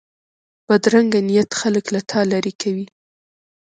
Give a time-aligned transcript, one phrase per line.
[0.67, 2.85] بدرنګه نیت خلک له تا لرې کوي